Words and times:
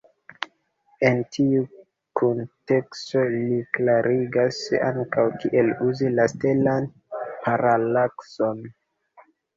En 1.09 1.19
tiu 1.35 1.65
kunteksto 2.19 3.21
li 3.33 3.59
klarigas 3.79 4.61
ankaŭ, 4.89 5.27
kiel 5.45 5.69
uzi 5.89 6.09
la 6.21 6.27
stelan 6.35 6.89
paralakson. 7.45 8.65